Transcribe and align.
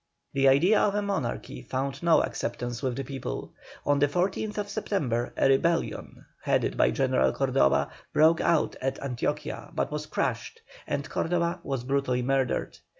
The 0.33 0.47
idea 0.47 0.79
of 0.79 0.95
a 0.95 1.03
monarchy 1.03 1.61
found 1.61 2.01
no 2.01 2.23
acceptance 2.23 2.81
with 2.81 2.95
the 2.95 3.03
people. 3.03 3.53
On 3.85 3.99
the 3.99 4.07
14th 4.07 4.67
September 4.67 5.31
a 5.37 5.47
rebellion, 5.47 6.25
headed 6.41 6.75
by 6.75 6.89
General 6.89 7.31
Cordoba, 7.31 7.91
broke 8.11 8.41
out 8.41 8.75
at 8.81 8.97
Antioquia, 8.97 9.69
but 9.75 9.91
was 9.91 10.07
crushed, 10.07 10.63
and 10.87 11.07
Cordoba 11.07 11.59
was 11.63 11.83
brutally 11.83 12.23
murdered. 12.23 12.79